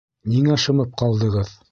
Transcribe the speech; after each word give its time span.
—Ниңә 0.31 0.55
шымып 0.63 0.95
ҡалдығыҙ? 1.03 1.53